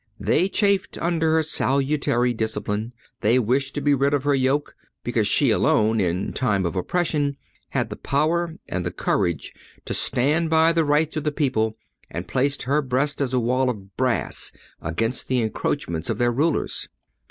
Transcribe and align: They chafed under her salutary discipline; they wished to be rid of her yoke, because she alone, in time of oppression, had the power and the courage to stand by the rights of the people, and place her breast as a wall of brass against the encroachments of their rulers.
They 0.19 0.49
chafed 0.49 0.97
under 0.97 1.35
her 1.35 1.43
salutary 1.43 2.33
discipline; 2.33 2.91
they 3.19 3.37
wished 3.37 3.75
to 3.75 3.81
be 3.81 3.93
rid 3.93 4.15
of 4.15 4.23
her 4.23 4.33
yoke, 4.33 4.75
because 5.03 5.27
she 5.27 5.51
alone, 5.51 5.99
in 6.01 6.33
time 6.33 6.65
of 6.65 6.75
oppression, 6.75 7.37
had 7.69 7.91
the 7.91 7.95
power 7.95 8.55
and 8.67 8.83
the 8.83 8.89
courage 8.89 9.53
to 9.85 9.93
stand 9.93 10.49
by 10.49 10.73
the 10.73 10.85
rights 10.85 11.17
of 11.17 11.23
the 11.23 11.31
people, 11.31 11.77
and 12.09 12.27
place 12.27 12.59
her 12.63 12.81
breast 12.81 13.21
as 13.21 13.31
a 13.31 13.39
wall 13.39 13.69
of 13.69 13.95
brass 13.95 14.51
against 14.81 15.27
the 15.27 15.39
encroachments 15.39 16.09
of 16.09 16.17
their 16.17 16.31
rulers. 16.31 16.89